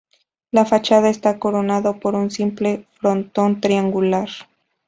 [0.49, 4.29] La fachada está coronada por un simple frontón triangular.